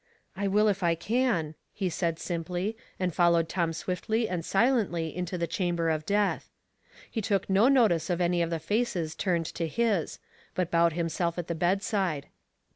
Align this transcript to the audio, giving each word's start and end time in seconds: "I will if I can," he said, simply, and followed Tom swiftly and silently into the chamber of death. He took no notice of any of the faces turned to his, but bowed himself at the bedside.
"I 0.35 0.47
will 0.47 0.67
if 0.67 0.81
I 0.81 0.95
can," 0.95 1.53
he 1.71 1.87
said, 1.87 2.17
simply, 2.17 2.75
and 2.99 3.13
followed 3.13 3.47
Tom 3.47 3.71
swiftly 3.71 4.27
and 4.27 4.43
silently 4.43 5.15
into 5.15 5.37
the 5.37 5.45
chamber 5.45 5.91
of 5.91 6.07
death. 6.07 6.49
He 7.11 7.21
took 7.21 7.47
no 7.47 7.67
notice 7.67 8.09
of 8.09 8.19
any 8.19 8.41
of 8.41 8.49
the 8.49 8.57
faces 8.57 9.13
turned 9.13 9.45
to 9.53 9.67
his, 9.67 10.17
but 10.55 10.71
bowed 10.71 10.93
himself 10.93 11.37
at 11.37 11.45
the 11.45 11.53
bedside. 11.53 12.29